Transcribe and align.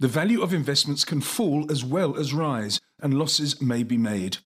The 0.00 0.06
value 0.06 0.42
of 0.42 0.54
investments 0.54 1.04
can 1.04 1.20
fall 1.20 1.72
as 1.72 1.84
well 1.84 2.16
as 2.16 2.32
rise, 2.32 2.80
and 3.00 3.18
losses 3.18 3.60
may 3.60 3.82
be 3.82 3.96
made. 3.96 4.36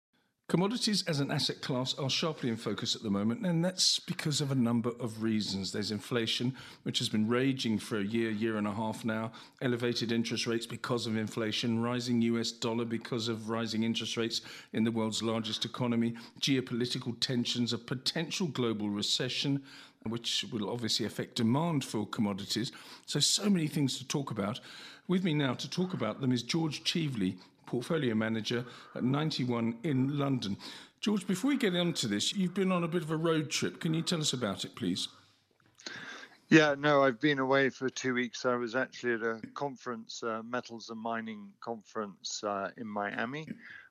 Commodities 0.49 1.03
as 1.07 1.21
an 1.21 1.31
asset 1.31 1.61
class 1.61 1.93
are 1.99 2.09
sharply 2.09 2.49
in 2.49 2.57
focus 2.57 2.97
at 2.97 3.03
the 3.03 3.11
moment, 3.11 3.45
and 3.45 3.63
that's 3.63 3.99
because 3.99 4.41
of 4.41 4.51
a 4.51 4.55
number 4.55 4.93
of 4.99 5.23
reasons. 5.23 5.71
There's 5.71 5.91
inflation, 5.91 6.55
which 6.85 6.99
has 7.01 7.11
been 7.11 7.29
raging 7.29 7.79
for 7.79 7.99
a 7.99 8.05
year, 8.05 8.31
year 8.31 8.57
and 8.57 8.67
a 8.67 8.73
half 8.73 9.05
now, 9.05 9.31
elevated 9.61 10.11
interest 10.11 10.47
rates 10.47 10.67
because 10.67 11.07
of 11.07 11.19
inflation, 11.19 11.83
rising 11.83 12.23
US 12.23 12.51
dollar 12.51 12.87
because 12.87 13.29
of 13.29 13.51
rising 13.51 13.83
interest 13.83 14.17
rates 14.17 14.41
in 14.73 14.85
the 14.85 14.91
world's 14.91 15.23
largest 15.23 15.67
economy, 15.67 16.15
geopolitical 16.41 17.15
tensions, 17.21 17.75
a 17.75 17.79
potential 17.79 18.47
global 18.47 18.89
recession, 18.89 19.63
which 20.07 20.45
will 20.53 20.71
obviously 20.71 21.07
affect 21.07 21.37
demand 21.37 21.85
for 21.85 22.07
commodities. 22.07 22.73
So, 23.07 23.21
so 23.21 23.49
many 23.49 23.69
things 23.69 23.99
to 23.99 24.07
talk 24.07 24.31
about. 24.31 24.61
With 25.09 25.25
me 25.25 25.35
now 25.35 25.55
to 25.55 25.69
talk 25.69 25.95
about 25.95 26.21
them 26.21 26.33
is 26.33 26.43
George 26.43 26.85
Cheveley, 26.85 27.37
portfolio 27.67 28.15
manager 28.15 28.65
at 28.95 29.05
91 29.05 29.79
in 29.83 30.19
London. 30.19 30.57
George, 31.01 31.27
before 31.27 31.49
we 31.49 31.57
get 31.57 31.75
into 31.75 32.07
this, 32.07 32.33
you've 32.33 32.55
been 32.55 32.71
on 32.71 32.85
a 32.85 32.89
bit 32.89 33.03
of 33.03 33.11
a 33.11 33.17
road 33.17 33.51
trip. 33.51 33.81
Can 33.81 33.95
you 33.95 34.03
tell 34.03 34.21
us 34.21 34.33
about 34.33 34.65
it, 34.65 34.75
please? 34.77 35.09
Yeah, 36.49 36.75
no, 36.79 37.03
I've 37.03 37.19
been 37.19 37.39
away 37.39 37.71
for 37.71 37.89
two 37.89 38.15
weeks. 38.15 38.45
I 38.45 38.57
was 38.57 38.77
actually 38.77 39.15
at 39.15 39.23
a 39.23 39.41
conference, 39.55 40.23
uh, 40.23 40.43
metals 40.45 40.91
and 40.91 41.01
mining 41.01 41.49
conference 41.61 42.45
uh, 42.45 42.71
in 42.77 42.87
Miami, 42.87 43.49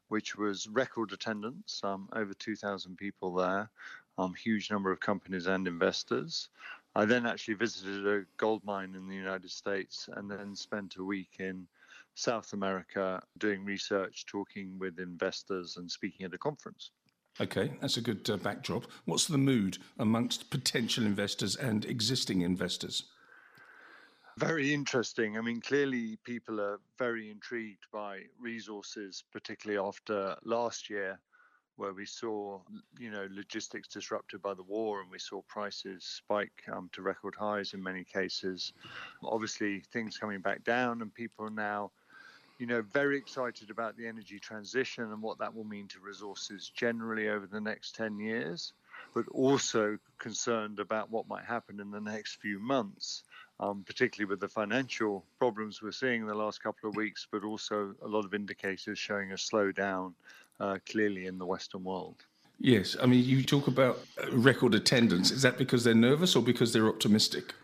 which 0.10 0.36
was 0.36 0.68
record 0.68 1.12
attendance, 1.12 1.82
um, 1.84 2.08
over 2.14 2.34
2,000 2.34 2.96
people 2.98 3.34
there, 3.34 3.70
um, 4.18 4.34
huge 4.34 4.72
number 4.72 4.92
of 4.92 5.00
companies 5.00 5.48
and 5.48 5.68
investors. 5.68 6.50
I 6.96 7.06
then 7.06 7.26
actually 7.26 7.54
visited 7.54 8.06
a 8.08 8.26
gold 8.38 8.64
mine 8.66 8.96
in 8.96 9.08
the 9.08 9.16
United 9.16 9.50
States 9.50 10.10
and 10.14 10.30
then 10.30 10.56
spent 10.56 10.98
a 10.98 11.04
week 11.04 11.38
in 11.40 11.68
South 12.16 12.54
America 12.54 13.22
doing 13.38 13.64
research, 13.64 14.26
talking 14.26 14.78
with 14.78 15.00
investors, 15.00 15.78
and 15.78 15.90
speaking 15.90 16.26
at 16.26 16.34
a 16.34 16.38
conference. 16.38 16.92
Okay, 17.40 17.72
that's 17.80 17.96
a 17.96 18.02
good 18.02 18.30
uh, 18.30 18.36
backdrop. 18.38 18.86
What's 19.06 19.26
the 19.26 19.38
mood 19.38 19.78
amongst 19.98 20.50
potential 20.50 21.06
investors 21.06 21.56
and 21.56 21.86
existing 21.86 22.42
investors? 22.42 23.06
Very 24.38 24.74
interesting. 24.74 25.38
I 25.38 25.42
mean, 25.42 25.62
clearly 25.62 26.18
people 26.24 26.60
are 26.60 26.80
very 26.98 27.32
intrigued 27.32 27.86
by 27.92 28.24
resources, 28.40 29.24
particularly 29.32 29.80
after 29.80 30.36
last 30.44 30.90
year, 30.90 31.20
where 31.82 31.94
we 31.94 32.06
saw, 32.06 32.60
you 33.00 33.10
know, 33.10 33.28
logistics 33.32 33.88
disrupted 33.88 34.40
by 34.40 34.54
the 34.54 34.62
war 34.62 35.02
and 35.02 35.10
we 35.10 35.18
saw 35.18 35.42
prices 35.48 36.04
spike 36.04 36.64
um, 36.72 36.92
to 36.94 37.02
record 37.02 37.34
highs 37.34 37.74
in 37.74 37.82
many 37.82 38.04
cases. 38.04 38.74
Obviously, 39.24 39.82
things 39.92 40.16
coming 40.16 40.42
back 40.42 40.64
down, 40.64 41.02
and 41.02 41.12
people 41.12 41.44
are 41.44 41.50
now 41.50 41.90
you 42.60 42.68
know, 42.68 42.84
very 42.94 43.18
excited 43.18 43.72
about 43.72 43.98
the 43.98 44.06
energy 44.06 44.38
transition 44.38 45.06
and 45.06 45.20
what 45.20 45.40
that 45.40 45.56
will 45.56 45.64
mean 45.64 45.88
to 45.88 46.00
resources 46.00 46.72
generally 46.76 47.28
over 47.28 47.48
the 47.48 47.60
next 47.60 47.96
10 47.96 48.20
years, 48.20 48.74
but 49.16 49.26
also 49.32 49.98
concerned 50.20 50.80
about 50.80 51.10
what 51.10 51.28
might 51.28 51.44
happen 51.44 51.80
in 51.80 51.90
the 51.90 52.00
next 52.00 52.36
few 52.36 52.60
months, 52.60 53.24
um, 53.60 53.84
particularly 53.84 54.30
with 54.30 54.40
the 54.40 54.48
financial 54.48 55.26
problems 55.40 55.82
we're 55.82 55.92
seeing 55.92 56.22
in 56.22 56.28
the 56.28 56.36
last 56.36 56.62
couple 56.62 56.88
of 56.88 56.96
weeks, 56.96 57.26
but 57.32 57.44
also 57.44 57.96
a 58.04 58.08
lot 58.08 58.26
of 58.26 58.36
indicators 58.36 59.00
showing 59.00 59.32
a 59.32 59.36
slowdown 59.36 60.14
uh, 60.62 60.78
clearly 60.90 61.26
in 61.26 61.38
the 61.38 61.46
Western 61.46 61.84
world. 61.84 62.24
Yes, 62.60 62.96
I 63.02 63.08
mean, 63.08 63.26
you 63.26 63.44
talk 63.44 63.68
about 63.68 64.00
record 64.32 64.76
attendance. 64.76 65.32
Is 65.32 65.42
that 65.42 65.58
because 65.58 65.84
they're 65.84 65.96
nervous 65.96 66.36
or 66.36 66.44
because 66.44 66.72
they're 66.72 66.88
optimistic? 66.88 67.56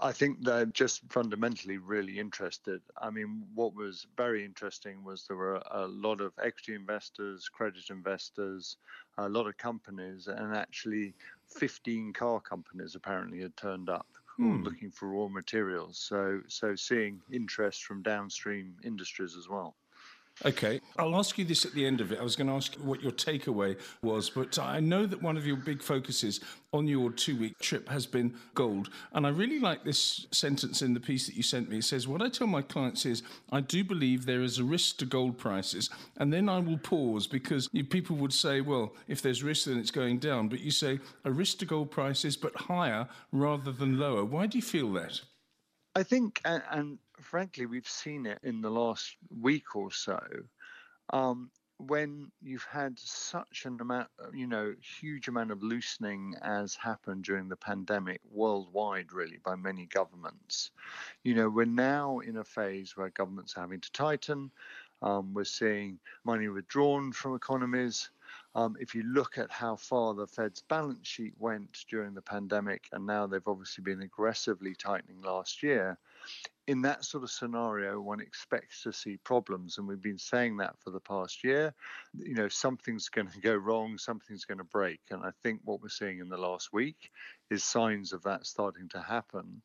I 0.00 0.12
think 0.12 0.42
they're 0.42 0.64
just 0.64 1.02
fundamentally 1.10 1.76
really 1.76 2.18
interested. 2.18 2.80
I 3.00 3.10
mean, 3.10 3.44
what 3.54 3.74
was 3.74 4.06
very 4.16 4.42
interesting 4.42 5.04
was 5.04 5.26
there 5.26 5.36
were 5.36 5.62
a 5.70 5.86
lot 5.86 6.22
of 6.22 6.32
equity 6.42 6.74
investors, 6.74 7.50
credit 7.50 7.90
investors, 7.90 8.78
a 9.18 9.28
lot 9.28 9.46
of 9.46 9.58
companies, 9.58 10.28
and 10.28 10.56
actually 10.56 11.12
15 11.48 12.14
car 12.14 12.40
companies 12.40 12.94
apparently 12.94 13.42
had 13.42 13.54
turned 13.58 13.90
up 13.90 14.06
hmm. 14.38 14.62
looking 14.62 14.90
for 14.90 15.08
raw 15.08 15.28
materials. 15.28 15.98
So, 15.98 16.40
so 16.48 16.74
seeing 16.74 17.20
interest 17.30 17.84
from 17.84 18.02
downstream 18.02 18.76
industries 18.82 19.36
as 19.36 19.50
well. 19.50 19.76
Okay, 20.44 20.80
I'll 20.98 21.14
ask 21.16 21.38
you 21.38 21.44
this 21.44 21.64
at 21.64 21.72
the 21.72 21.86
end 21.86 22.00
of 22.00 22.10
it. 22.10 22.18
I 22.18 22.22
was 22.22 22.34
going 22.36 22.48
to 22.48 22.54
ask 22.54 22.74
what 22.76 23.02
your 23.02 23.12
takeaway 23.12 23.78
was, 24.02 24.28
but 24.30 24.58
I 24.58 24.80
know 24.80 25.06
that 25.06 25.22
one 25.22 25.36
of 25.36 25.46
your 25.46 25.56
big 25.56 25.82
focuses 25.82 26.40
on 26.72 26.88
your 26.88 27.12
two 27.12 27.36
week 27.36 27.58
trip 27.58 27.88
has 27.88 28.06
been 28.06 28.34
gold. 28.54 28.88
And 29.12 29.26
I 29.26 29.30
really 29.30 29.60
like 29.60 29.84
this 29.84 30.26
sentence 30.32 30.82
in 30.82 30.94
the 30.94 31.00
piece 31.00 31.26
that 31.26 31.36
you 31.36 31.42
sent 31.42 31.68
me. 31.68 31.78
It 31.78 31.84
says, 31.84 32.08
What 32.08 32.22
I 32.22 32.28
tell 32.28 32.48
my 32.48 32.62
clients 32.62 33.06
is, 33.06 33.22
I 33.52 33.60
do 33.60 33.84
believe 33.84 34.26
there 34.26 34.42
is 34.42 34.58
a 34.58 34.64
risk 34.64 34.96
to 34.98 35.06
gold 35.06 35.38
prices. 35.38 35.90
And 36.16 36.32
then 36.32 36.48
I 36.48 36.58
will 36.58 36.78
pause 36.78 37.26
because 37.26 37.68
people 37.68 38.16
would 38.16 38.32
say, 38.32 38.62
Well, 38.62 38.94
if 39.06 39.22
there's 39.22 39.44
risk, 39.44 39.66
then 39.66 39.78
it's 39.78 39.92
going 39.92 40.18
down. 40.18 40.48
But 40.48 40.60
you 40.60 40.72
say, 40.72 40.98
A 41.24 41.30
risk 41.30 41.58
to 41.58 41.66
gold 41.66 41.90
prices, 41.90 42.36
but 42.36 42.56
higher 42.56 43.06
rather 43.30 43.70
than 43.70 43.98
lower. 43.98 44.24
Why 44.24 44.46
do 44.46 44.58
you 44.58 44.62
feel 44.62 44.92
that? 44.94 45.20
I 45.94 46.02
think, 46.02 46.40
and 46.44 46.98
frankly, 47.24 47.66
we've 47.66 47.88
seen 47.88 48.26
it 48.26 48.38
in 48.42 48.60
the 48.60 48.70
last 48.70 49.16
week 49.40 49.76
or 49.76 49.90
so. 49.90 50.20
Um, 51.10 51.50
when 51.78 52.30
you've 52.40 52.66
had 52.70 52.98
such 52.98 53.64
an 53.64 53.78
amount, 53.80 54.08
you 54.32 54.46
know, 54.46 54.74
huge 55.00 55.28
amount 55.28 55.50
of 55.50 55.62
loosening 55.62 56.34
as 56.42 56.76
happened 56.76 57.24
during 57.24 57.48
the 57.48 57.56
pandemic 57.56 58.20
worldwide, 58.30 59.12
really, 59.12 59.38
by 59.44 59.56
many 59.56 59.86
governments, 59.86 60.70
you 61.24 61.34
know, 61.34 61.48
we're 61.48 61.64
now 61.64 62.20
in 62.20 62.36
a 62.36 62.44
phase 62.44 62.96
where 62.96 63.10
governments 63.10 63.56
are 63.56 63.62
having 63.62 63.80
to 63.80 63.92
tighten. 63.92 64.50
Um, 65.02 65.34
we're 65.34 65.44
seeing 65.44 65.98
money 66.24 66.48
withdrawn 66.48 67.10
from 67.12 67.34
economies. 67.34 68.10
Um, 68.54 68.76
if 68.78 68.94
you 68.94 69.02
look 69.02 69.36
at 69.36 69.50
how 69.50 69.76
far 69.76 70.14
the 70.14 70.26
Fed's 70.26 70.62
balance 70.62 71.08
sheet 71.08 71.34
went 71.38 71.84
during 71.88 72.14
the 72.14 72.22
pandemic, 72.22 72.88
and 72.92 73.06
now 73.06 73.26
they've 73.26 73.48
obviously 73.48 73.82
been 73.82 74.02
aggressively 74.02 74.74
tightening 74.74 75.20
last 75.22 75.62
year, 75.62 75.98
in 76.68 76.82
that 76.82 77.04
sort 77.04 77.24
of 77.24 77.30
scenario, 77.30 78.00
one 78.00 78.20
expects 78.20 78.82
to 78.82 78.92
see 78.92 79.16
problems. 79.18 79.78
And 79.78 79.86
we've 79.86 80.02
been 80.02 80.18
saying 80.18 80.58
that 80.58 80.78
for 80.78 80.90
the 80.90 81.00
past 81.00 81.42
year. 81.42 81.74
You 82.14 82.34
know, 82.34 82.48
something's 82.48 83.08
going 83.08 83.28
to 83.34 83.40
go 83.40 83.54
wrong, 83.54 83.98
something's 83.98 84.44
going 84.44 84.58
to 84.58 84.64
break. 84.64 85.00
And 85.10 85.24
I 85.24 85.30
think 85.42 85.60
what 85.64 85.82
we're 85.82 85.88
seeing 85.88 86.20
in 86.20 86.28
the 86.28 86.36
last 86.36 86.72
week 86.72 87.10
is 87.50 87.64
signs 87.64 88.12
of 88.12 88.22
that 88.22 88.46
starting 88.46 88.88
to 88.90 89.00
happen. 89.00 89.62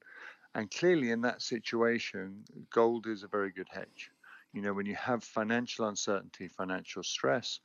And 0.56 0.72
clearly, 0.72 1.12
in 1.12 1.22
that 1.22 1.42
situation, 1.42 2.44
gold 2.72 3.06
is 3.06 3.24
a 3.24 3.28
very 3.28 3.52
good 3.52 3.68
hedge. 3.70 4.10
You 4.54 4.62
know, 4.64 4.74
when 4.74 4.88
you 4.88 4.96
have 4.96 5.24
financial 5.24 5.88
uncertainty, 5.88 6.48
financial 6.48 7.04
stress, 7.04 7.60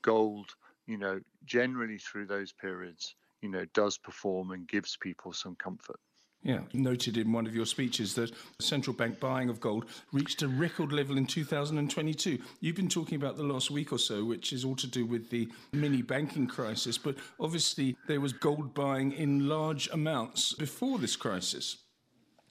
gold, 0.00 0.54
you 0.86 0.98
know, 0.98 1.20
generally 1.44 1.98
through 1.98 2.26
those 2.26 2.52
periods, 2.52 3.14
you 3.42 3.48
know, 3.48 3.64
does 3.74 3.96
perform 3.96 4.50
and 4.50 4.66
gives 4.66 4.96
people 4.96 5.32
some 5.32 5.54
comfort. 5.54 6.00
Yeah, 6.44 6.62
noted 6.72 7.16
in 7.16 7.32
one 7.32 7.46
of 7.46 7.54
your 7.54 7.66
speeches 7.66 8.14
that 8.14 8.32
central 8.58 8.96
bank 8.96 9.20
buying 9.20 9.48
of 9.48 9.60
gold 9.60 9.84
reached 10.12 10.42
a 10.42 10.48
record 10.48 10.90
level 10.90 11.16
in 11.16 11.24
2022. 11.24 12.36
You've 12.60 12.74
been 12.74 12.88
talking 12.88 13.14
about 13.14 13.36
the 13.36 13.44
last 13.44 13.70
week 13.70 13.92
or 13.92 13.98
so, 13.98 14.24
which 14.24 14.52
is 14.52 14.64
all 14.64 14.74
to 14.76 14.88
do 14.88 15.06
with 15.06 15.30
the 15.30 15.48
mini 15.72 16.02
banking 16.02 16.48
crisis, 16.48 16.98
but 16.98 17.14
obviously 17.38 17.96
there 18.08 18.20
was 18.20 18.32
gold 18.32 18.74
buying 18.74 19.12
in 19.12 19.48
large 19.48 19.88
amounts 19.92 20.52
before 20.54 20.98
this 20.98 21.14
crisis. 21.14 21.76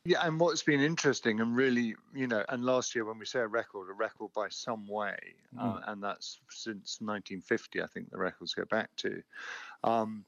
Yeah, 0.05 0.25
and 0.25 0.39
what's 0.39 0.63
been 0.63 0.79
interesting 0.79 1.41
and 1.41 1.55
really, 1.55 1.93
you 2.15 2.27
know, 2.27 2.43
and 2.49 2.63
last 2.63 2.95
year 2.95 3.05
when 3.05 3.19
we 3.19 3.25
say 3.25 3.39
a 3.39 3.47
record, 3.47 3.89
a 3.89 3.93
record 3.93 4.31
by 4.33 4.47
some 4.49 4.87
way, 4.87 5.17
mm. 5.55 5.61
uh, 5.61 5.81
and 5.87 6.01
that's 6.01 6.39
since 6.49 6.97
1950, 7.01 7.83
I 7.83 7.87
think 7.87 8.09
the 8.09 8.17
records 8.17 8.53
go 8.53 8.65
back 8.65 8.89
to. 8.97 9.21
Um, 9.83 10.25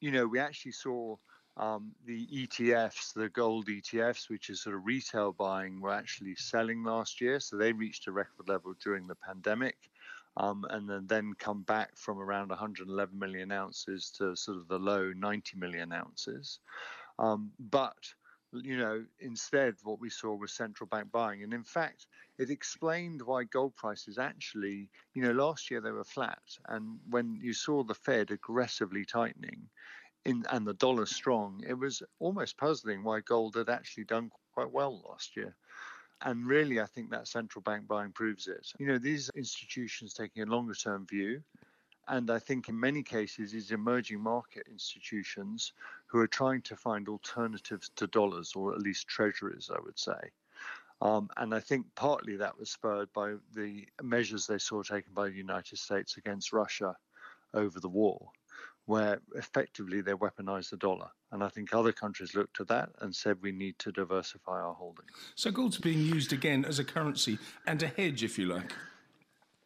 you 0.00 0.12
know, 0.12 0.26
we 0.26 0.38
actually 0.38 0.72
saw 0.72 1.16
um, 1.56 1.92
the 2.04 2.26
ETFs, 2.26 3.14
the 3.14 3.28
gold 3.30 3.66
ETFs, 3.66 4.28
which 4.28 4.50
is 4.50 4.62
sort 4.62 4.76
of 4.76 4.84
retail 4.84 5.32
buying, 5.32 5.80
were 5.80 5.92
actually 5.92 6.34
selling 6.34 6.84
last 6.84 7.20
year. 7.20 7.40
So 7.40 7.56
they 7.56 7.72
reached 7.72 8.06
a 8.06 8.12
record 8.12 8.48
level 8.48 8.74
during 8.82 9.06
the 9.06 9.14
pandemic. 9.14 9.76
Um, 10.38 10.66
and 10.68 10.86
then, 10.86 11.06
then 11.06 11.32
come 11.38 11.62
back 11.62 11.96
from 11.96 12.18
around 12.18 12.50
111 12.50 13.18
million 13.18 13.50
ounces 13.50 14.10
to 14.18 14.36
sort 14.36 14.58
of 14.58 14.68
the 14.68 14.78
low 14.78 15.12
90 15.16 15.56
million 15.56 15.92
ounces. 15.92 16.58
Um, 17.18 17.52
but 17.58 17.96
you 18.52 18.76
know, 18.76 19.04
instead, 19.20 19.74
what 19.82 20.00
we 20.00 20.10
saw 20.10 20.34
was 20.34 20.52
central 20.52 20.86
bank 20.86 21.10
buying. 21.10 21.42
And 21.42 21.52
in 21.52 21.64
fact, 21.64 22.06
it 22.38 22.50
explained 22.50 23.22
why 23.22 23.44
gold 23.44 23.74
prices 23.76 24.18
actually, 24.18 24.88
you 25.14 25.22
know, 25.22 25.32
last 25.32 25.70
year 25.70 25.80
they 25.80 25.90
were 25.90 26.04
flat. 26.04 26.42
And 26.68 26.98
when 27.10 27.38
you 27.42 27.52
saw 27.52 27.82
the 27.82 27.94
Fed 27.94 28.30
aggressively 28.30 29.04
tightening, 29.04 29.68
in, 30.26 30.44
and 30.50 30.66
the 30.66 30.74
dollar 30.74 31.06
strong, 31.06 31.62
it 31.66 31.78
was 31.78 32.02
almost 32.18 32.58
puzzling 32.58 33.04
why 33.04 33.20
gold 33.20 33.54
had 33.54 33.68
actually 33.68 34.04
done 34.04 34.30
quite 34.52 34.70
well 34.72 35.02
last 35.08 35.36
year. 35.36 35.54
And 36.22 36.46
really, 36.46 36.80
I 36.80 36.86
think 36.86 37.10
that 37.10 37.28
central 37.28 37.62
bank 37.62 37.86
buying 37.86 38.12
proves 38.12 38.48
it. 38.48 38.72
You 38.78 38.86
know, 38.86 38.98
these 38.98 39.30
institutions 39.36 40.14
taking 40.14 40.42
a 40.42 40.46
longer 40.46 40.74
term 40.74 41.06
view, 41.06 41.42
and 42.08 42.30
I 42.30 42.38
think 42.38 42.68
in 42.68 42.78
many 42.78 43.02
cases, 43.02 43.52
these 43.52 43.70
emerging 43.70 44.20
market 44.20 44.66
institutions 44.70 45.72
who 46.06 46.18
are 46.18 46.26
trying 46.26 46.62
to 46.62 46.76
find 46.76 47.08
alternatives 47.08 47.90
to 47.96 48.06
dollars, 48.06 48.54
or 48.56 48.72
at 48.72 48.80
least 48.80 49.08
treasuries, 49.08 49.70
I 49.72 49.78
would 49.84 49.98
say. 49.98 50.30
Um, 51.02 51.28
and 51.36 51.54
I 51.54 51.60
think 51.60 51.86
partly 51.94 52.36
that 52.36 52.58
was 52.58 52.70
spurred 52.70 53.12
by 53.12 53.34
the 53.54 53.86
measures 54.02 54.46
they 54.46 54.58
saw 54.58 54.82
taken 54.82 55.12
by 55.12 55.28
the 55.28 55.36
United 55.36 55.78
States 55.78 56.16
against 56.16 56.52
Russia 56.52 56.96
over 57.52 57.78
the 57.80 57.88
war, 57.88 58.30
where 58.86 59.20
effectively 59.34 60.00
they 60.00 60.12
weaponized 60.12 60.70
the 60.70 60.76
dollar. 60.76 61.08
And 61.32 61.42
I 61.42 61.48
think 61.48 61.74
other 61.74 61.92
countries 61.92 62.34
looked 62.34 62.60
at 62.60 62.68
that 62.68 62.90
and 63.00 63.14
said 63.14 63.36
we 63.42 63.52
need 63.52 63.78
to 63.80 63.92
diversify 63.92 64.60
our 64.60 64.74
holdings. 64.74 65.10
So 65.34 65.50
gold's 65.50 65.78
being 65.78 66.00
used 66.00 66.32
again 66.32 66.64
as 66.64 66.78
a 66.78 66.84
currency 66.84 67.38
and 67.66 67.82
a 67.82 67.88
hedge, 67.88 68.22
if 68.22 68.38
you 68.38 68.46
like. 68.46 68.72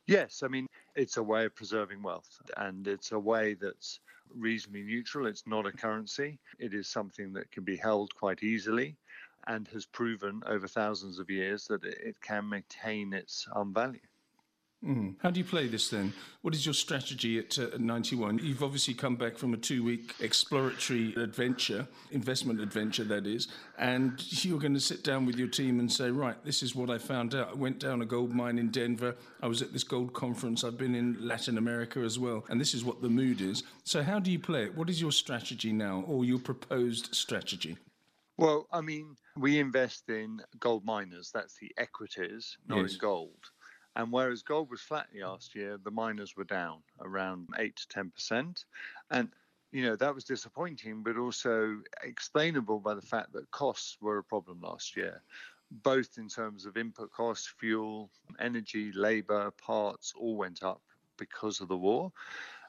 Yes, 0.06 0.42
I 0.42 0.48
mean, 0.48 0.66
it's 0.96 1.18
a 1.18 1.22
way 1.22 1.44
of 1.44 1.54
preserving 1.54 2.02
wealth 2.02 2.40
and 2.56 2.88
it's 2.88 3.12
a 3.12 3.18
way 3.18 3.54
that's 3.54 4.00
reasonably 4.34 4.82
neutral. 4.82 5.26
It's 5.26 5.46
not 5.46 5.66
a 5.66 5.72
currency, 5.72 6.38
it 6.58 6.74
is 6.74 6.88
something 6.88 7.32
that 7.34 7.52
can 7.52 7.62
be 7.62 7.76
held 7.76 8.14
quite 8.14 8.42
easily 8.42 8.96
and 9.46 9.68
has 9.68 9.86
proven 9.86 10.42
over 10.46 10.66
thousands 10.66 11.18
of 11.18 11.30
years 11.30 11.66
that 11.66 11.84
it 11.84 12.20
can 12.20 12.48
maintain 12.48 13.12
its 13.12 13.46
um, 13.54 13.72
value. 13.72 14.00
Mm. 14.84 15.16
How 15.18 15.30
do 15.30 15.38
you 15.38 15.44
play 15.44 15.68
this 15.68 15.90
then? 15.90 16.14
What 16.40 16.54
is 16.54 16.64
your 16.64 16.72
strategy 16.72 17.38
at 17.38 17.58
uh, 17.58 17.68
91? 17.78 18.38
You've 18.38 18.62
obviously 18.62 18.94
come 18.94 19.14
back 19.14 19.36
from 19.36 19.52
a 19.52 19.58
two 19.58 19.84
week 19.84 20.14
exploratory 20.20 21.14
adventure, 21.16 21.86
investment 22.12 22.60
adventure, 22.60 23.04
that 23.04 23.26
is, 23.26 23.48
and 23.76 24.14
you're 24.42 24.58
going 24.58 24.72
to 24.72 24.80
sit 24.80 25.04
down 25.04 25.26
with 25.26 25.36
your 25.36 25.48
team 25.48 25.80
and 25.80 25.92
say, 25.92 26.10
right, 26.10 26.42
this 26.44 26.62
is 26.62 26.74
what 26.74 26.88
I 26.88 26.96
found 26.96 27.34
out. 27.34 27.50
I 27.50 27.54
went 27.54 27.78
down 27.78 28.00
a 28.00 28.06
gold 28.06 28.34
mine 28.34 28.58
in 28.58 28.70
Denver. 28.70 29.16
I 29.42 29.48
was 29.48 29.60
at 29.60 29.74
this 29.74 29.84
gold 29.84 30.14
conference. 30.14 30.64
I've 30.64 30.78
been 30.78 30.94
in 30.94 31.16
Latin 31.20 31.58
America 31.58 32.00
as 32.00 32.18
well. 32.18 32.46
And 32.48 32.58
this 32.58 32.72
is 32.72 32.82
what 32.82 33.02
the 33.02 33.10
mood 33.10 33.42
is. 33.42 33.64
So, 33.84 34.02
how 34.02 34.18
do 34.18 34.30
you 34.30 34.38
play 34.38 34.64
it? 34.64 34.74
What 34.74 34.88
is 34.88 34.98
your 34.98 35.12
strategy 35.12 35.74
now 35.74 36.04
or 36.06 36.24
your 36.24 36.38
proposed 36.38 37.14
strategy? 37.14 37.76
Well, 38.38 38.66
I 38.72 38.80
mean, 38.80 39.16
we 39.36 39.58
invest 39.58 40.08
in 40.08 40.40
gold 40.58 40.86
miners. 40.86 41.30
That's 41.34 41.58
the 41.58 41.70
equities, 41.76 42.56
not 42.66 42.80
yes. 42.80 42.92
in 42.94 42.98
gold. 42.98 43.50
And 43.96 44.12
whereas 44.12 44.42
gold 44.42 44.70
was 44.70 44.80
flat 44.80 45.08
last 45.14 45.54
year, 45.54 45.78
the 45.82 45.90
miners 45.90 46.36
were 46.36 46.44
down 46.44 46.78
around 47.00 47.48
8 47.58 47.74
to 47.76 48.10
10%. 48.28 48.64
And, 49.10 49.28
you 49.72 49.82
know, 49.82 49.96
that 49.96 50.14
was 50.14 50.24
disappointing, 50.24 51.02
but 51.02 51.16
also 51.16 51.80
explainable 52.02 52.78
by 52.78 52.94
the 52.94 53.02
fact 53.02 53.32
that 53.32 53.50
costs 53.50 53.98
were 54.00 54.18
a 54.18 54.24
problem 54.24 54.60
last 54.62 54.96
year, 54.96 55.22
both 55.70 56.18
in 56.18 56.28
terms 56.28 56.66
of 56.66 56.76
input 56.76 57.10
costs, 57.10 57.52
fuel, 57.58 58.10
energy, 58.38 58.92
labor, 58.92 59.50
parts, 59.52 60.14
all 60.16 60.36
went 60.36 60.62
up 60.62 60.82
because 61.18 61.60
of 61.60 61.68
the 61.68 61.76
war. 61.76 62.12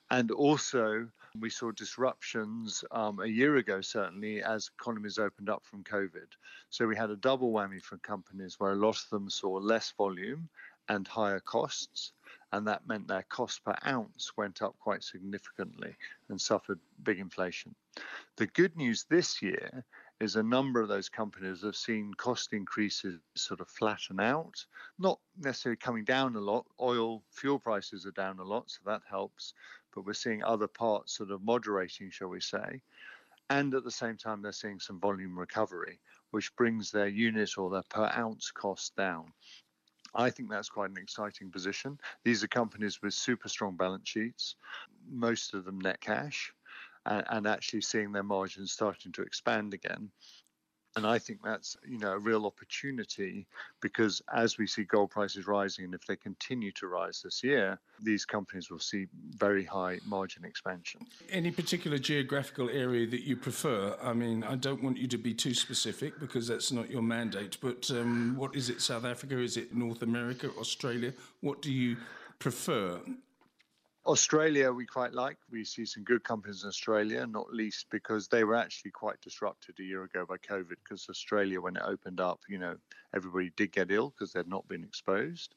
And 0.09 0.29
also, 0.31 1.07
we 1.39 1.50
saw 1.50 1.71
disruptions 1.71 2.83
um, 2.91 3.21
a 3.21 3.27
year 3.27 3.56
ago, 3.56 3.79
certainly, 3.79 4.44
as 4.44 4.69
economies 4.77 5.17
opened 5.17 5.50
up 5.50 5.63
from 5.63 5.85
COVID. 5.85 6.27
So 6.69 6.85
we 6.85 6.97
had 6.97 7.09
a 7.09 7.15
double 7.15 7.53
whammy 7.53 7.81
for 7.81 7.97
companies 8.00 8.59
where 8.59 8.74
a 8.74 8.75
lot 8.75 8.97
of 8.97 9.09
them 9.09 9.29
saw 9.29 9.51
less 9.53 9.94
volume 9.97 10.50
and 10.91 11.07
higher 11.07 11.39
costs. 11.39 12.11
And 12.51 12.67
that 12.67 12.85
meant 12.85 13.07
their 13.07 13.23
cost 13.29 13.63
per 13.63 13.75
ounce 13.88 14.33
went 14.35 14.61
up 14.61 14.75
quite 14.77 15.03
significantly 15.03 15.95
and 16.27 16.39
suffered 16.39 16.79
big 17.03 17.17
inflation. 17.17 17.73
The 18.35 18.47
good 18.47 18.75
news 18.75 19.05
this 19.09 19.41
year 19.41 19.85
is 20.19 20.35
a 20.35 20.43
number 20.43 20.81
of 20.81 20.89
those 20.89 21.07
companies 21.07 21.61
have 21.61 21.77
seen 21.77 22.13
cost 22.13 22.51
increases 22.51 23.21
sort 23.35 23.61
of 23.61 23.69
flatten 23.69 24.19
out, 24.19 24.65
not 24.99 25.19
necessarily 25.39 25.77
coming 25.77 26.03
down 26.03 26.35
a 26.35 26.41
lot. 26.41 26.65
Oil, 26.81 27.23
fuel 27.31 27.57
prices 27.57 28.05
are 28.05 28.11
down 28.11 28.39
a 28.39 28.43
lot, 28.43 28.69
so 28.69 28.79
that 28.85 29.01
helps. 29.09 29.53
But 29.95 30.05
we're 30.05 30.13
seeing 30.13 30.43
other 30.43 30.67
parts 30.67 31.17
sort 31.17 31.31
of 31.31 31.41
moderating, 31.41 32.11
shall 32.11 32.27
we 32.27 32.41
say. 32.41 32.81
And 33.49 33.73
at 33.73 33.85
the 33.85 33.91
same 33.91 34.17
time, 34.17 34.41
they're 34.41 34.51
seeing 34.51 34.79
some 34.79 34.99
volume 34.99 35.39
recovery, 35.39 35.99
which 36.31 36.53
brings 36.57 36.91
their 36.91 37.07
unit 37.07 37.57
or 37.57 37.69
their 37.69 37.83
per 37.89 38.11
ounce 38.13 38.51
cost 38.51 38.93
down. 38.97 39.31
I 40.13 40.29
think 40.29 40.49
that's 40.49 40.69
quite 40.69 40.89
an 40.89 40.97
exciting 40.97 41.51
position. 41.51 41.97
These 42.23 42.43
are 42.43 42.47
companies 42.47 43.01
with 43.01 43.13
super 43.13 43.49
strong 43.49 43.77
balance 43.77 44.09
sheets, 44.09 44.55
most 45.09 45.53
of 45.53 45.65
them 45.65 45.79
net 45.79 46.01
cash, 46.01 46.53
and, 47.05 47.23
and 47.29 47.47
actually 47.47 47.81
seeing 47.81 48.11
their 48.11 48.23
margins 48.23 48.71
starting 48.71 49.11
to 49.13 49.21
expand 49.21 49.73
again. 49.73 50.11
And 50.95 51.07
I 51.07 51.19
think 51.19 51.39
that's 51.43 51.77
you 51.88 51.97
know 51.97 52.11
a 52.11 52.19
real 52.19 52.45
opportunity 52.45 53.47
because 53.81 54.21
as 54.33 54.57
we 54.57 54.67
see 54.67 54.83
gold 54.83 55.11
prices 55.11 55.47
rising, 55.47 55.85
and 55.85 55.93
if 55.93 56.05
they 56.05 56.17
continue 56.17 56.71
to 56.73 56.88
rise 56.88 57.21
this 57.23 57.43
year, 57.43 57.79
these 58.01 58.25
companies 58.25 58.69
will 58.69 58.79
see 58.79 59.07
very 59.38 59.63
high 59.63 59.99
margin 60.05 60.43
expansion. 60.43 61.05
Any 61.29 61.51
particular 61.51 61.97
geographical 61.97 62.69
area 62.69 63.07
that 63.07 63.21
you 63.21 63.38
prefer? 63.38 63.95
I 64.03 64.13
mean, 64.13 64.43
I 64.43 64.55
don't 64.55 64.83
want 64.83 64.97
you 64.97 65.07
to 65.07 65.17
be 65.17 65.33
too 65.33 65.53
specific 65.53 66.19
because 66.19 66.47
that's 66.47 66.71
not 66.71 66.89
your 66.89 67.01
mandate. 67.01 67.57
But 67.61 67.89
um, 67.91 68.35
what 68.35 68.55
is 68.55 68.69
it? 68.69 68.81
South 68.81 69.05
Africa? 69.05 69.39
Is 69.39 69.55
it 69.55 69.73
North 69.73 70.01
America? 70.01 70.49
Australia? 70.59 71.13
What 71.39 71.61
do 71.61 71.71
you 71.71 71.95
prefer? 72.39 72.99
Australia, 74.06 74.71
we 74.71 74.86
quite 74.88 75.13
like. 75.13 75.38
We 75.51 75.63
see 75.63 75.86
some 75.86 76.03
good 76.03 76.24
companies 76.24 76.63
in 76.63 76.69
Australia, 76.69 77.27
not 77.27 77.53
least 77.53 77.86
because 77.92 78.27
they 78.27 78.44
were 78.44 78.56
actually 78.56 78.92
quite 78.92 79.21
disrupted 79.21 79.75
a 79.80 79.83
year 79.83 80.03
ago 80.03 80.25
by 80.27 80.38
COVID. 80.38 80.75
Because 80.83 81.07
Australia, 81.07 81.62
when 81.62 81.75
it 81.75 81.83
opened 81.86 82.19
up, 82.19 82.39
you 82.50 82.57
know, 82.57 82.77
everybody 83.15 83.51
did 83.56 83.71
get 83.71 83.92
ill 83.92 84.09
because 84.09 84.33
they'd 84.33 84.48
not 84.48 84.68
been 84.68 84.83
exposed. 84.83 85.53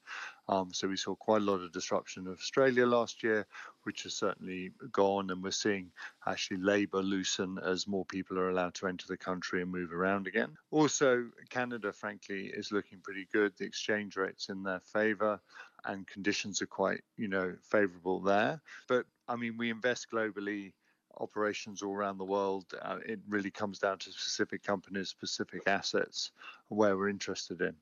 Um, 0.47 0.75
so 0.75 0.89
we 0.89 0.97
saw 0.97 1.15
quite 1.15 1.41
a 1.41 1.45
lot 1.45 1.63
of 1.63 1.73
disruption 1.73 2.27
of 2.27 2.35
Australia 2.35 2.85
last 2.85 3.23
year, 3.23 3.47
which 3.85 4.03
has 4.03 4.15
certainly 4.15 4.73
gone. 4.93 5.31
And 5.31 5.43
we're 5.43 5.51
seeing 5.51 5.91
actually 6.27 6.59
labour 6.59 7.03
loosen 7.03 7.59
as 7.65 7.89
more 7.89 8.05
people 8.05 8.39
are 8.39 8.51
allowed 8.51 8.75
to 8.75 8.89
enter 8.89 9.07
the 9.09 9.17
country 9.17 9.63
and 9.63 9.73
move 9.73 9.91
around 9.91 10.27
again. 10.27 10.51
Also, 10.71 11.31
Canada, 11.49 11.95
frankly, 11.95 12.53
is 12.55 12.73
looking 12.73 12.99
pretty 13.03 13.27
good. 13.33 13.55
The 13.57 13.65
exchange 13.65 14.17
rate's 14.17 14.51
in 14.51 14.63
their 14.63 14.81
favour 14.81 15.41
and 15.87 16.07
conditions 16.07 16.63
are 16.63 16.67
quite, 16.67 17.03
you 17.17 17.29
know, 17.29 17.55
favorable 17.63 18.21
there. 18.21 18.61
But 18.89 19.07
I 19.29 19.37
mean, 19.37 19.57
we 19.57 19.71
invest 19.71 20.09
globally, 20.13 20.73
operations 21.19 21.83
all 21.83 21.93
around 21.93 22.19
the 22.19 22.25
world. 22.25 22.67
Uh, 22.81 22.99
it 23.07 23.21
really 23.29 23.51
comes 23.51 23.79
down 23.79 23.99
to 23.99 24.11
specific 24.11 24.63
companies, 24.63 25.09
specific 25.09 25.63
assets 25.67 26.33
where 26.69 26.97
we're 26.97 27.09
interested 27.09 27.61
in. 27.61 27.75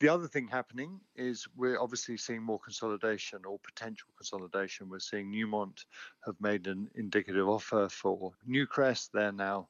The 0.00 0.08
other 0.08 0.28
thing 0.28 0.48
happening 0.48 0.98
is 1.14 1.46
we're 1.56 1.78
obviously 1.78 2.16
seeing 2.16 2.42
more 2.42 2.58
consolidation 2.58 3.44
or 3.44 3.58
potential 3.58 4.08
consolidation. 4.16 4.88
We're 4.88 4.98
seeing 4.98 5.30
Newmont 5.30 5.84
have 6.24 6.36
made 6.40 6.68
an 6.68 6.88
indicative 6.94 7.46
offer 7.46 7.88
for 7.90 8.32
Newcrest. 8.48 9.10
They're 9.12 9.30
now 9.30 9.68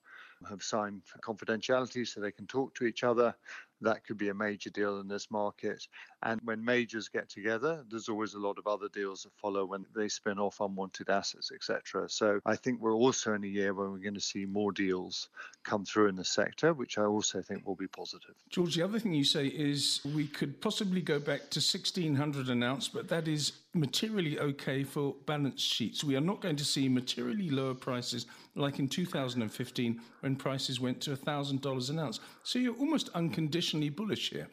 have 0.49 0.63
signed 0.63 1.03
for 1.05 1.19
confidentiality 1.19 2.07
so 2.07 2.21
they 2.21 2.31
can 2.31 2.47
talk 2.47 2.75
to 2.77 2.85
each 2.85 3.03
other. 3.03 3.35
That 3.81 4.05
could 4.05 4.19
be 4.19 4.29
a 4.29 4.35
major 4.35 4.71
deal 4.71 5.01
in 5.01 5.09
this 5.09 5.31
market. 5.31 5.87
And 6.23 6.41
when 6.45 6.65
majors 6.65 7.09
get 7.09 7.29
together, 7.29 7.85
there's 7.89 8.09
always 8.09 8.35
a 8.35 8.39
lot 8.39 8.59
of 8.59 8.67
other 8.67 8.89
deals 8.89 9.23
that 9.23 9.33
follow 9.41 9.65
when 9.65 9.87
they 9.95 10.09
spin 10.09 10.39
off 10.39 10.61
unwanted 10.61 11.09
assets, 11.09 11.51
etc. 11.55 12.09
So 12.09 12.41
I 12.45 12.57
think 12.57 12.81
we're 12.81 12.95
also 12.95 13.35
in 13.35 13.45
a 13.45 13.49
year 13.49 13.73
when 13.75 13.91
we're 13.91 13.99
going 13.99 14.15
to 14.15 14.21
see 14.21 14.45
more 14.45 14.73
deals 14.73 15.29
come 15.63 15.85
through 15.85 16.09
in 16.09 16.17
the 16.17 16.25
sector, 16.25 16.75
which 16.75 16.99
I 16.99 17.05
also 17.05 17.41
think 17.43 17.67
will 17.67 17.77
be 17.77 17.89
positive. 17.89 18.35
George, 18.51 18.77
the 18.77 18.83
other 18.83 18.99
thing 18.99 19.15
you 19.15 19.25
say 19.25 19.47
is 19.47 20.01
we 20.15 20.27
could 20.27 20.61
possibly 20.61 21.01
go 21.01 21.19
back 21.19 21.51
to 21.51 21.61
1600 21.61 22.49
an 22.49 22.63
ounce, 22.63 22.89
but 22.89 23.09
that 23.09 23.29
is 23.29 23.53
materially 23.75 24.39
okay 24.39 24.83
for 24.83 25.15
balance 25.27 25.61
sheets. 25.61 26.03
We 26.03 26.17
are 26.17 26.21
not 26.21 26.41
going 26.41 26.57
to 26.57 26.65
see 26.65 26.89
materially 26.89 27.51
lower 27.51 27.75
prices 27.75 28.27
like 28.57 28.79
in 28.79 28.89
2015 28.89 30.01
when 30.21 30.37
prices 30.37 30.81
went 30.81 31.01
to 31.03 31.17
$1,000 31.17 31.91
an 31.91 31.99
ounce. 31.99 32.21
So 32.43 32.59
you're 32.59 32.77
almost 32.77 33.11
unconditionally 33.15 33.89
bullish 33.89 34.31
here. 34.31 34.49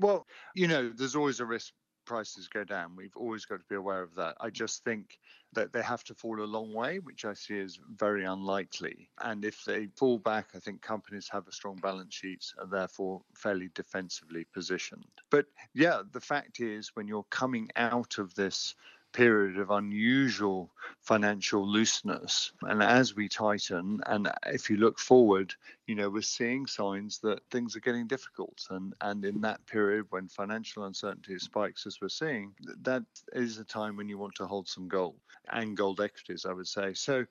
Well, 0.00 0.26
you 0.54 0.68
know, 0.68 0.90
there's 0.94 1.16
always 1.16 1.40
a 1.40 1.46
risk 1.46 1.72
prices 2.12 2.46
go 2.46 2.62
down. 2.62 2.94
We've 2.94 3.16
always 3.16 3.46
got 3.46 3.60
to 3.60 3.64
be 3.70 3.76
aware 3.76 4.02
of 4.02 4.14
that. 4.16 4.36
I 4.38 4.50
just 4.50 4.84
think 4.84 5.18
that 5.54 5.72
they 5.72 5.80
have 5.80 6.04
to 6.04 6.14
fall 6.14 6.42
a 6.42 6.44
long 6.44 6.74
way, 6.74 6.98
which 6.98 7.24
I 7.24 7.32
see 7.32 7.58
as 7.58 7.78
very 7.96 8.26
unlikely. 8.26 9.08
And 9.22 9.46
if 9.46 9.64
they 9.64 9.86
fall 9.96 10.18
back, 10.18 10.48
I 10.54 10.58
think 10.58 10.82
companies 10.82 11.26
have 11.32 11.48
a 11.48 11.52
strong 11.52 11.76
balance 11.76 12.14
sheets 12.14 12.52
and 12.58 12.70
therefore 12.70 13.22
fairly 13.34 13.70
defensively 13.74 14.44
positioned. 14.52 15.06
But 15.30 15.46
yeah, 15.72 16.02
the 16.12 16.20
fact 16.20 16.60
is, 16.60 16.90
when 16.92 17.08
you're 17.08 17.26
coming 17.30 17.70
out 17.76 18.18
of 18.18 18.34
this 18.34 18.74
period 19.12 19.58
of 19.58 19.70
unusual 19.70 20.70
financial 21.00 21.66
looseness. 21.66 22.52
And 22.62 22.82
as 22.82 23.14
we 23.14 23.28
tighten, 23.28 24.00
and 24.06 24.30
if 24.46 24.70
you 24.70 24.76
look 24.76 24.98
forward, 24.98 25.54
you 25.86 25.94
know, 25.94 26.08
we're 26.08 26.22
seeing 26.22 26.66
signs 26.66 27.18
that 27.20 27.40
things 27.50 27.76
are 27.76 27.80
getting 27.80 28.06
difficult. 28.06 28.66
And, 28.70 28.94
and 29.00 29.24
in 29.24 29.40
that 29.42 29.64
period 29.66 30.06
when 30.10 30.28
financial 30.28 30.84
uncertainty 30.84 31.38
spikes, 31.38 31.86
as 31.86 32.00
we're 32.00 32.08
seeing, 32.08 32.54
that 32.82 33.04
is 33.32 33.58
a 33.58 33.64
time 33.64 33.96
when 33.96 34.08
you 34.08 34.18
want 34.18 34.34
to 34.36 34.46
hold 34.46 34.68
some 34.68 34.88
gold 34.88 35.16
and 35.50 35.76
gold 35.76 36.00
equities, 36.00 36.46
I 36.46 36.52
would 36.52 36.68
say. 36.68 36.94
So, 36.94 37.24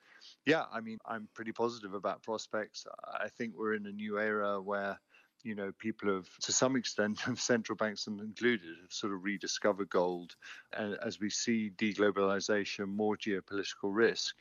yeah, 0.46 0.64
I 0.72 0.80
mean, 0.80 0.98
I'm 1.06 1.28
pretty 1.34 1.52
positive 1.52 1.94
about 1.94 2.22
prospects. 2.22 2.86
I 3.04 3.28
think 3.28 3.54
we're 3.56 3.74
in 3.74 3.86
a 3.86 3.92
new 3.92 4.18
era 4.18 4.60
where 4.60 4.98
you 5.42 5.54
know, 5.54 5.72
people 5.78 6.14
have, 6.14 6.28
to 6.42 6.52
some 6.52 6.76
extent, 6.76 7.18
central 7.36 7.76
banks 7.76 8.06
included, 8.06 8.68
have 8.82 8.92
sort 8.92 9.12
of 9.12 9.24
rediscovered 9.24 9.90
gold. 9.90 10.34
And 10.72 10.96
as 11.04 11.20
we 11.20 11.30
see 11.30 11.72
deglobalization, 11.76 12.86
more 12.88 13.16
geopolitical 13.16 13.90
risk, 13.90 14.34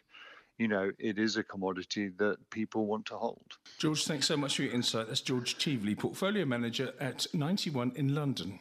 you 0.58 0.68
know, 0.68 0.92
it 1.00 1.18
is 1.18 1.38
a 1.38 1.44
commodity 1.44 2.12
that 2.18 2.38
people 2.52 2.86
want 2.86 3.06
to 3.08 3.16
hold. 3.16 3.58
George, 3.80 4.06
thanks 4.06 4.28
so 4.28 4.38
much 4.38 4.56
for 4.56 4.64
your 4.64 4.74
insight. 4.74 5.08
That's 5.08 5.22
George 5.22 5.58
Cheveley, 5.58 5.96
Portfolio 5.96 6.46
Manager 6.46 6.94
at 7.00 7.26
91 7.34 7.94
in 7.96 8.14
London. 8.14 8.60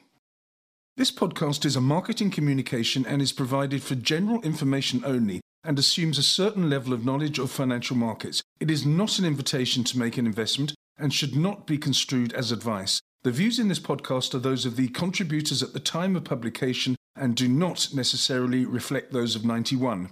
This 0.96 1.12
podcast 1.12 1.64
is 1.64 1.76
a 1.76 1.80
marketing 1.80 2.30
communication 2.30 3.06
and 3.06 3.20
is 3.22 3.32
provided 3.32 3.82
for 3.82 3.94
general 3.94 4.40
information 4.42 5.02
only 5.04 5.40
and 5.62 5.78
assumes 5.78 6.18
a 6.18 6.22
certain 6.22 6.70
level 6.70 6.92
of 6.92 7.04
knowledge 7.04 7.38
of 7.38 7.50
financial 7.50 7.96
markets. 7.96 8.42
It 8.60 8.70
is 8.70 8.86
not 8.86 9.18
an 9.18 9.26
invitation 9.26 9.84
to 9.84 9.98
make 9.98 10.16
an 10.16 10.26
investment 10.26 10.74
and 11.00 11.12
should 11.12 11.34
not 11.34 11.66
be 11.66 11.78
construed 11.78 12.32
as 12.32 12.52
advice. 12.52 13.00
The 13.22 13.30
views 13.30 13.58
in 13.58 13.68
this 13.68 13.80
podcast 13.80 14.34
are 14.34 14.38
those 14.38 14.64
of 14.64 14.76
the 14.76 14.88
contributors 14.88 15.62
at 15.62 15.72
the 15.72 15.80
time 15.80 16.16
of 16.16 16.24
publication 16.24 16.96
and 17.16 17.34
do 17.34 17.48
not 17.48 17.88
necessarily 17.92 18.64
reflect 18.64 19.12
those 19.12 19.36
of 19.36 19.44
91. 19.44 20.10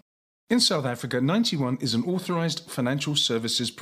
In 0.51 0.61
South 0.61 0.85
Africa, 0.85 1.21
91 1.21 1.79
is 1.81 1.95
an 1.95 2.05
authorized 2.05 2.71
financial 2.71 3.17
services 3.17 3.71
provider. 3.71 3.77